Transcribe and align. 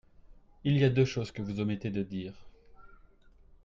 Il 0.63 0.79
y 0.79 0.83
a 0.83 0.89
deux 0.89 1.05
choses 1.05 1.31
que 1.31 1.43
vous 1.43 1.59
omettez 1.59 1.91
de 1.91 2.01
dire. 2.01 2.33